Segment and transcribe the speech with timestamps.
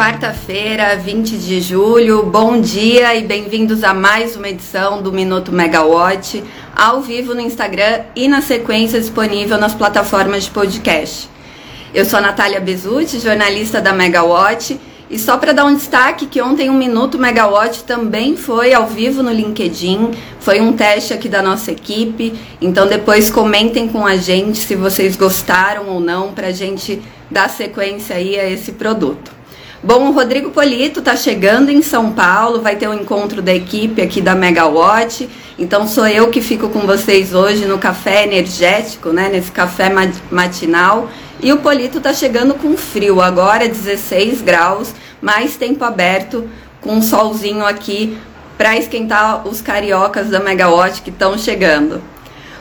[0.00, 6.42] Quarta-feira, 20 de julho, bom dia e bem-vindos a mais uma edição do Minuto Megawatt,
[6.74, 11.28] ao vivo no Instagram e na sequência disponível nas plataformas de podcast.
[11.92, 14.80] Eu sou a Natália Bezutti, jornalista da Megawatt,
[15.10, 18.86] e só para dar um destaque que ontem o um Minuto Megawatt também foi ao
[18.86, 24.16] vivo no LinkedIn, foi um teste aqui da nossa equipe, então depois comentem com a
[24.16, 29.39] gente se vocês gostaram ou não para a gente dar sequência aí a esse produto.
[29.82, 34.02] Bom, o Rodrigo Polito está chegando em São Paulo, vai ter um encontro da equipe
[34.02, 35.26] aqui da Megawatt.
[35.58, 39.90] Então sou eu que fico com vocês hoje no café energético, né, nesse café
[40.30, 41.08] matinal.
[41.42, 46.46] E o Polito está chegando com frio, agora 16 graus, mais tempo aberto,
[46.82, 48.18] com um solzinho aqui
[48.58, 52.02] para esquentar os cariocas da Megawatt que estão chegando.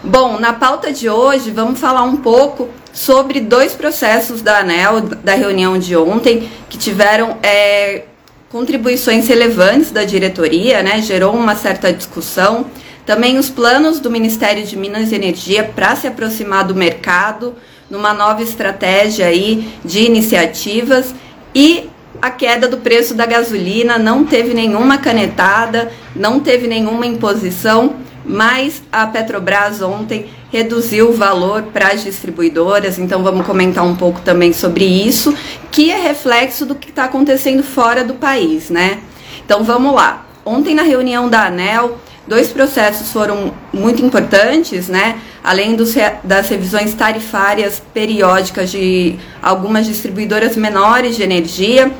[0.01, 5.33] Bom, na pauta de hoje vamos falar um pouco sobre dois processos da ANEL, da
[5.33, 8.03] reunião de ontem, que tiveram é,
[8.49, 12.67] contribuições relevantes da diretoria, né, gerou uma certa discussão.
[13.05, 17.53] Também os planos do Ministério de Minas e Energia para se aproximar do mercado,
[17.89, 21.13] numa nova estratégia aí de iniciativas.
[21.53, 21.89] E
[22.21, 27.95] a queda do preço da gasolina não teve nenhuma canetada, não teve nenhuma imposição,
[28.29, 34.21] mas a Petrobras ontem reduziu o valor para as distribuidoras, então vamos comentar um pouco
[34.21, 35.35] também sobre isso,
[35.71, 38.99] que é reflexo do que está acontecendo fora do país, né?
[39.43, 40.27] Então vamos lá.
[40.45, 45.19] Ontem na reunião da ANEL, dois processos foram muito importantes, né?
[45.43, 51.91] Além dos, das revisões tarifárias periódicas de algumas distribuidoras menores de energia,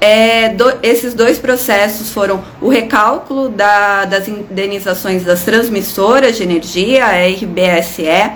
[0.00, 7.04] é, do, esses dois processos foram o recálculo da, das indenizações das transmissoras de energia,
[7.04, 8.32] a RBSE,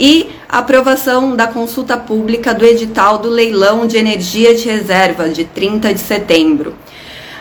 [0.00, 5.44] e a aprovação da consulta pública do edital do leilão de energia de reserva de
[5.44, 6.74] 30 de setembro.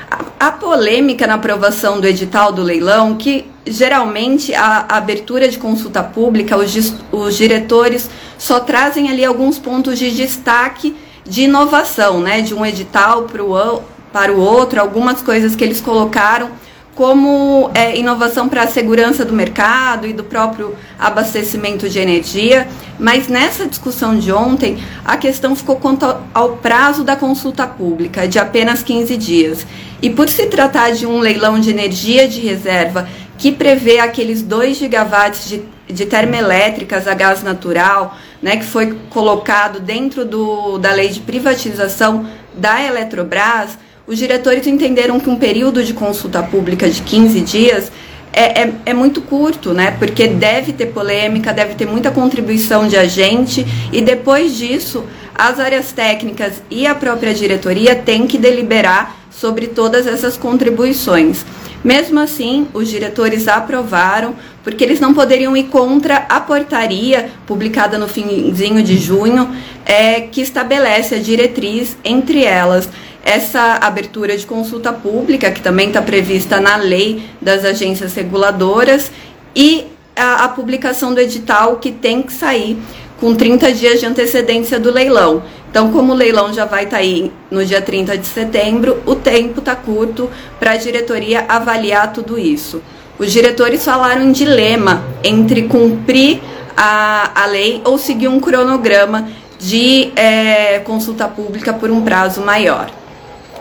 [0.09, 5.57] A, a polêmica na aprovação do edital do leilão, que geralmente a, a abertura de
[5.57, 10.95] consulta pública, os, os diretores só trazem ali alguns pontos de destaque
[11.25, 15.79] de inovação, né, de um edital para o, para o outro, algumas coisas que eles
[15.79, 16.49] colocaram
[16.95, 22.67] como é, inovação para a segurança do mercado e do próprio abastecimento de energia,
[22.99, 28.37] mas nessa discussão de ontem, a questão ficou quanto ao prazo da consulta pública, de
[28.37, 29.65] apenas 15 dias.
[30.01, 34.77] E por se tratar de um leilão de energia de reserva que prevê aqueles 2
[34.77, 41.09] gigawatts de, de termoelétricas a gás natural, né, que foi colocado dentro do, da lei
[41.09, 47.41] de privatização da Eletrobras, os diretores entenderam que um período de consulta pública de 15
[47.41, 47.91] dias
[48.33, 49.91] é, é, é, muito curto, né?
[49.99, 55.03] Porque deve ter polêmica, deve ter muita contribuição de agente, e depois disso,
[55.41, 61.43] as áreas técnicas e a própria diretoria têm que deliberar sobre todas essas contribuições.
[61.83, 68.07] Mesmo assim, os diretores aprovaram, porque eles não poderiam ir contra a portaria publicada no
[68.07, 69.49] finzinho de junho,
[69.83, 72.87] é, que estabelece a diretriz, entre elas,
[73.25, 79.11] essa abertura de consulta pública, que também está prevista na lei das agências reguladoras,
[79.55, 82.77] e a, a publicação do edital que tem que sair
[83.21, 85.43] com 30 dias de antecedência do leilão.
[85.69, 89.13] Então, como o leilão já vai estar tá aí no dia 30 de setembro, o
[89.13, 90.27] tempo está curto
[90.59, 92.81] para a diretoria avaliar tudo isso.
[93.19, 96.41] Os diretores falaram em dilema entre cumprir
[96.75, 99.29] a, a lei ou seguir um cronograma
[99.59, 102.89] de é, consulta pública por um prazo maior.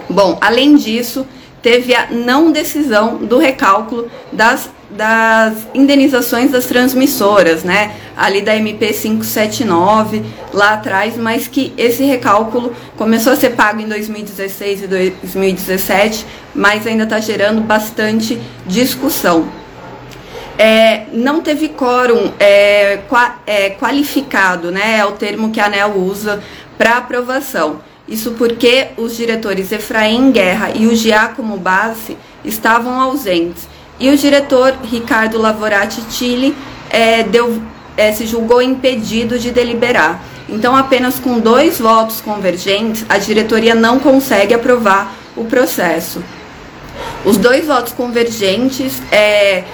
[0.08, 1.26] Bom, além disso,
[1.60, 7.94] teve a não decisão do recálculo das das indenizações das transmissoras, né?
[8.16, 13.88] Ali da MP 579 lá atrás, mas que esse recálculo começou a ser pago em
[13.88, 19.48] 2016 e 2017, mas ainda está gerando bastante discussão.
[20.58, 24.98] É, não teve quórum é, qua, é, qualificado, né?
[24.98, 26.42] É o termo que a ANEL usa
[26.76, 27.80] para aprovação.
[28.06, 33.68] Isso porque os diretores Efraim Guerra e o Giacomo Bassi estavam ausentes
[34.00, 36.56] e o diretor Ricardo Lavorati Chile
[36.88, 37.62] é, deu,
[37.96, 40.24] é, se julgou impedido de deliberar.
[40.48, 46.24] Então, apenas com dois votos convergentes, a diretoria não consegue aprovar o processo.
[47.24, 49.64] Os dois votos convergentes, é,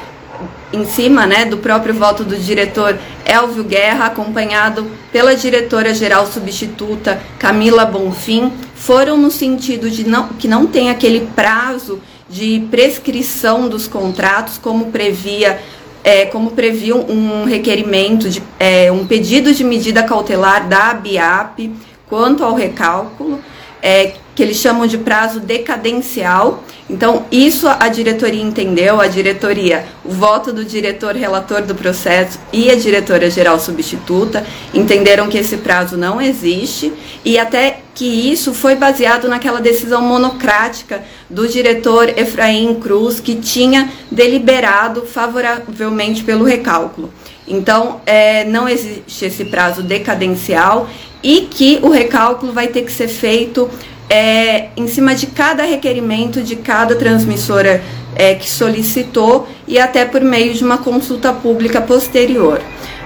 [0.73, 7.87] em cima né, do próprio voto do diretor Elvio Guerra, acompanhado pela diretora-geral substituta Camila
[7.87, 14.59] Bonfim, foram no sentido de não, que não tem aquele prazo de prescrição dos contratos,
[14.59, 15.61] como previa
[16.03, 21.73] é, como previa um requerimento, de, é, um pedido de medida cautelar da ABIAP
[22.09, 23.41] quanto ao recálculo.
[23.83, 26.63] é, que eles chamam de prazo decadencial.
[26.91, 32.71] Então, isso a diretoria entendeu, a diretoria, o voto do diretor relator do processo e
[32.71, 36.93] a diretora geral substituta entenderam que esse prazo não existe
[37.25, 43.91] e até que isso foi baseado naquela decisão monocrática do diretor Efraim Cruz, que tinha
[44.11, 47.11] deliberado favoravelmente pelo recálculo.
[47.49, 50.91] Então, é, não existe esse prazo decadencial
[51.23, 53.71] e que o recálculo vai ter que ser feito
[54.11, 57.83] é, em cima de cada requerimento de cada transmissora
[58.15, 62.61] é, que solicitou e até por meio de uma consulta pública posterior.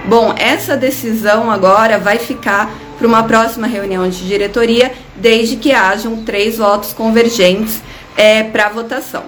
[0.05, 2.69] Bom, essa decisão agora vai ficar
[3.01, 7.81] para uma próxima reunião de diretoria, desde que hajam três votos convergentes
[8.15, 9.23] é, para votação.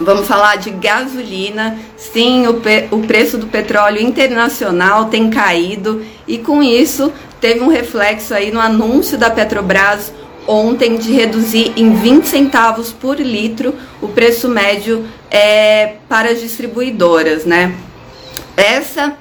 [0.00, 1.78] Vamos falar de gasolina.
[1.96, 2.60] Sim, o,
[2.96, 8.58] o preço do petróleo internacional tem caído e com isso teve um reflexo aí no
[8.58, 10.12] anúncio da Petrobras
[10.48, 13.72] ontem de reduzir em 20 centavos por litro
[14.02, 17.72] o preço médio é, para as distribuidoras, né?
[18.56, 19.16] Essa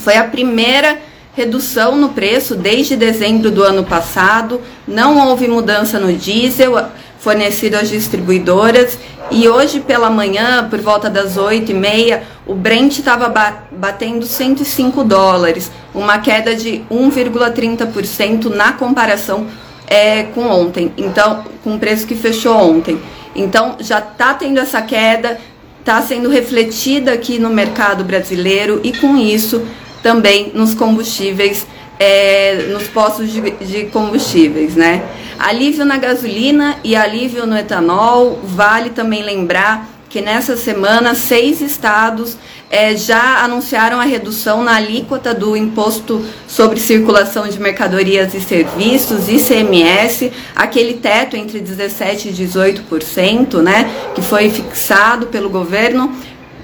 [0.00, 0.98] foi a primeira
[1.34, 4.60] redução no preço desde dezembro do ano passado.
[4.86, 6.74] Não houve mudança no diesel
[7.18, 8.98] fornecido às distribuidoras
[9.30, 13.32] e hoje pela manhã, por volta das 8 e meia, o Brent estava
[13.72, 19.46] batendo 105 dólares, uma queda de 1,30% na comparação
[19.86, 23.00] é, com ontem, então com o preço que fechou ontem.
[23.34, 25.40] Então já está tendo essa queda,
[25.80, 29.62] está sendo refletida aqui no mercado brasileiro e com isso
[30.04, 31.66] também nos combustíveis,
[31.98, 35.02] é, nos postos de, de combustíveis, né?
[35.38, 38.38] Alívio na gasolina e alívio no etanol.
[38.44, 42.36] Vale também lembrar que nessa semana seis estados
[42.70, 49.26] é, já anunciaram a redução na alíquota do imposto sobre circulação de mercadorias e serviços,
[49.26, 56.14] ICMS, aquele teto entre 17% e 18%, né, que foi fixado pelo governo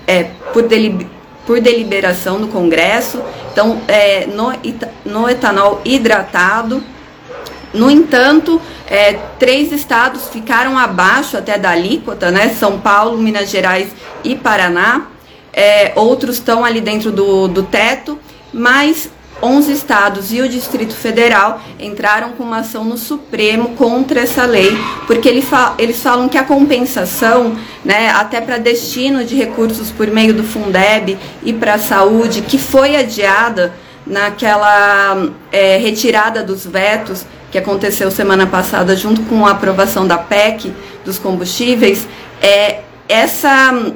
[0.07, 0.65] é, por,
[1.51, 3.21] por deliberação do Congresso.
[3.51, 4.53] Então, é, no,
[5.05, 6.81] no etanol hidratado,
[7.75, 12.51] no entanto, é, três estados ficaram abaixo até da alíquota, né?
[12.51, 13.89] São Paulo, Minas Gerais
[14.23, 15.09] e Paraná
[15.53, 18.17] é, outros estão ali dentro do, do teto,
[18.53, 19.11] mas
[19.43, 24.77] 11 estados e o Distrito Federal entraram com uma ação no Supremo contra essa lei,
[25.07, 30.43] porque eles falam que a compensação, né, até para destino de recursos por meio do
[30.43, 33.73] Fundeb e para a saúde, que foi adiada
[34.07, 40.73] naquela é, retirada dos vetos que aconteceu semana passada junto com a aprovação da PEC
[41.05, 42.07] dos combustíveis,
[42.41, 43.93] é, essa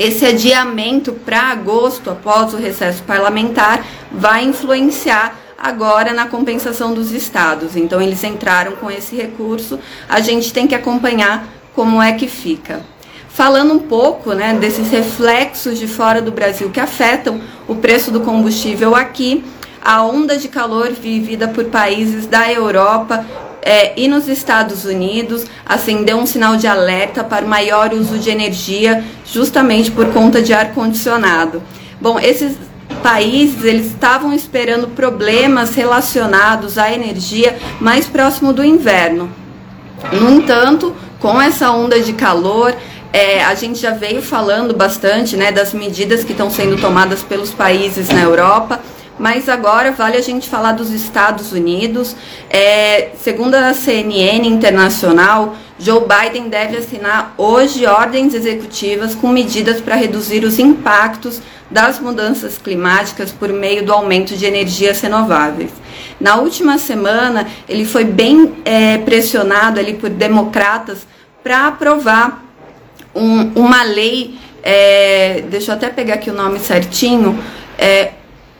[0.00, 7.76] esse adiamento para agosto, após o recesso parlamentar, vai influenciar agora na compensação dos estados.
[7.76, 12.80] Então, eles entraram com esse recurso, a gente tem que acompanhar como é que fica.
[13.28, 17.38] Falando um pouco né, desses reflexos de fora do Brasil que afetam
[17.68, 19.44] o preço do combustível aqui,
[19.84, 23.26] a onda de calor vivida por países da Europa
[23.62, 29.04] é, e nos Estados Unidos acendeu um sinal de alerta para maior uso de energia,
[29.24, 31.62] justamente por conta de ar condicionado.
[32.00, 32.56] Bom, esses
[33.02, 39.30] países eles estavam esperando problemas relacionados à energia mais próximo do inverno.
[40.12, 42.74] No entanto, com essa onda de calor,
[43.12, 47.50] é, a gente já veio falando bastante né, das medidas que estão sendo tomadas pelos
[47.50, 48.80] países na Europa
[49.18, 52.16] mas agora vale a gente falar dos Estados Unidos.
[52.48, 59.94] É, segundo a CNN Internacional, Joe Biden deve assinar hoje ordens executivas com medidas para
[59.94, 61.40] reduzir os impactos
[61.70, 65.70] das mudanças climáticas por meio do aumento de energias renováveis.
[66.20, 71.06] Na última semana, ele foi bem é, pressionado ali por democratas
[71.42, 72.44] para aprovar
[73.14, 77.42] um, uma lei, é, deixa eu até pegar aqui o nome certinho,
[77.78, 78.12] é,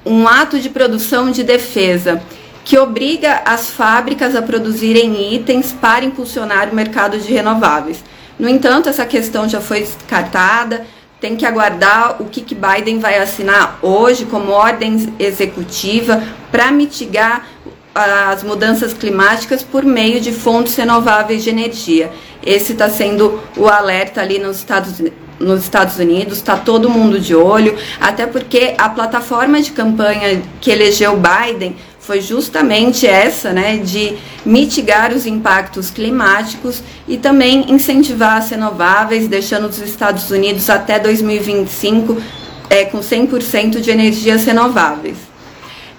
[0.04, 2.22] um ato de produção de defesa
[2.64, 8.02] que obriga as fábricas a produzirem itens para impulsionar o mercado de renováveis.
[8.38, 10.86] No entanto, essa questão já foi descartada.
[11.20, 17.46] Tem que aguardar o que, que Biden vai assinar hoje como ordem executiva para mitigar
[17.94, 22.10] as mudanças climáticas por meio de fontes renováveis de energia.
[22.42, 25.02] Esse está sendo o alerta ali nos Estados
[25.40, 30.70] nos Estados Unidos, está todo mundo de olho, até porque a plataforma de campanha que
[30.70, 38.50] elegeu Biden foi justamente essa, né, de mitigar os impactos climáticos e também incentivar as
[38.50, 42.20] renováveis, deixando os Estados Unidos até 2025
[42.68, 45.16] é, com 100% de energias renováveis.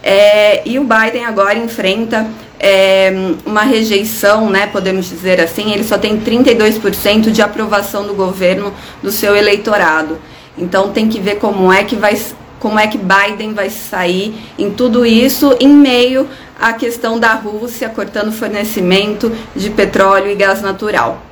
[0.04, 2.28] É, e o Biden agora enfrenta
[2.64, 3.12] é,
[3.44, 9.12] uma rejeição, né, podemos dizer assim, ele só tem 32% de aprovação do governo do
[9.12, 10.20] seu eleitorado.
[10.56, 12.16] Então tem que ver como é que vai
[12.60, 17.90] como é que Biden vai sair em tudo isso em meio à questão da Rússia
[17.90, 21.24] cortando fornecimento de petróleo e gás natural.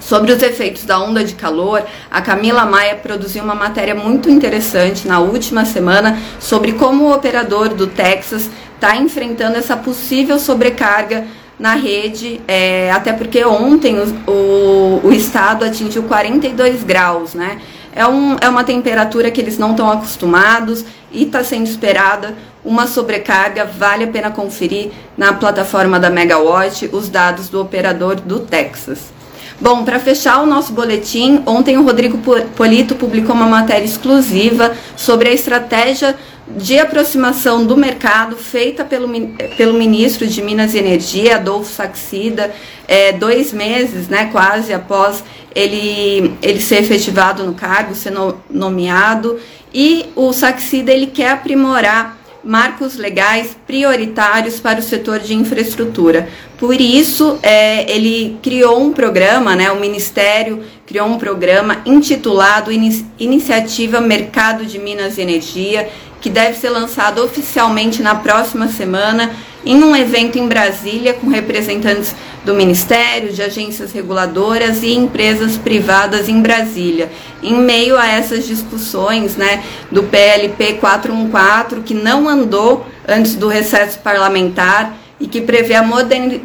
[0.00, 5.08] Sobre os efeitos da onda de calor, a Camila Maia produziu uma matéria muito interessante
[5.08, 8.50] na última semana sobre como o operador do Texas
[8.84, 11.24] está enfrentando essa possível sobrecarga
[11.58, 17.60] na rede, é, até porque ontem o, o, o, estado atingiu 42 graus, né?
[17.94, 22.86] É, um, é uma temperatura que eles não estão acostumados e está sendo esperada uma
[22.86, 23.64] sobrecarga.
[23.64, 29.14] Vale a pena conferir na plataforma da Megawatt os dados do operador do Texas.
[29.60, 32.18] Bom, para fechar o nosso boletim, ontem o Rodrigo
[32.56, 39.08] Polito publicou uma matéria exclusiva sobre a estratégia de aproximação do mercado feita pelo,
[39.56, 42.54] pelo ministro de Minas e Energia, Adolfo Saxida,
[42.86, 45.24] é, dois meses, né, quase após
[45.54, 49.38] ele, ele ser efetivado no cargo, ser no, nomeado,
[49.72, 56.28] e o Saxida ele quer aprimorar marcos legais prioritários para o setor de infraestrutura.
[56.58, 62.70] Por isso, é, ele criou um programa, né, o Ministério criou um programa intitulado
[63.18, 65.88] Iniciativa Mercado de Minas e Energia,
[66.24, 69.30] que deve ser lançado oficialmente na próxima semana
[69.62, 72.16] em um evento em Brasília com representantes
[72.46, 77.12] do Ministério, de agências reguladoras e empresas privadas em Brasília.
[77.42, 83.98] Em meio a essas discussões né, do PLP 414, que não andou antes do recesso
[83.98, 85.84] parlamentar e que prevê a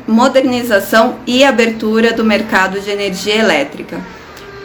[0.05, 3.97] modernização e abertura do mercado de energia elétrica.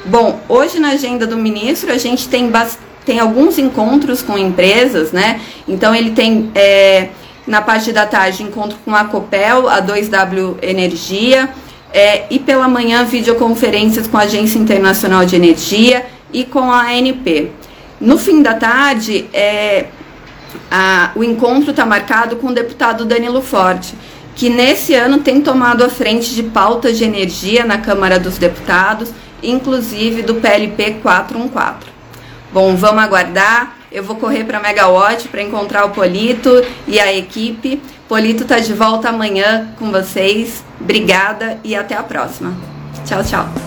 [0.07, 5.13] Bom, hoje na agenda do ministro a gente tem bastante tem alguns encontros com empresas,
[5.13, 5.41] né?
[5.69, 7.09] Então ele tem é,
[7.47, 11.51] na parte da tarde encontro com a Copel, a 2W Energia,
[11.93, 17.51] é, e pela manhã videoconferências com a Agência Internacional de Energia e com a ANP.
[18.01, 19.87] No fim da tarde, é,
[20.71, 23.95] a, o encontro está marcado com o deputado Danilo Forte,
[24.35, 29.11] que nesse ano tem tomado a frente de pautas de energia na Câmara dos Deputados,
[29.43, 31.94] inclusive do PLP 414.
[32.55, 33.75] Bom, vamos aguardar.
[33.91, 37.83] Eu vou correr para Megawatt para encontrar o Polito e a equipe.
[38.09, 40.65] Polito está de volta amanhã com vocês.
[40.81, 42.55] Obrigada e até a próxima.
[43.05, 43.64] Tchau, tchau.